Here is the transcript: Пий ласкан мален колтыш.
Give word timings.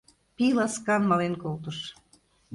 Пий 0.35 0.51
ласкан 0.57 1.03
мален 1.09 1.33
колтыш. 1.41 1.77